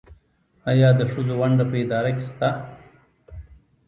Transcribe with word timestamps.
آیا 0.69 0.89
د 0.99 1.01
ښځو 1.11 1.33
ونډه 1.39 1.65
په 1.71 1.75
اداره 1.83 2.11
کې 2.17 2.23
شته؟ 2.29 2.49